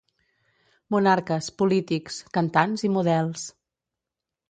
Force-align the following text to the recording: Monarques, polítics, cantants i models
Monarques, 0.95 1.51
polítics, 1.61 2.19
cantants 2.39 2.89
i 2.91 2.95
models 2.99 3.49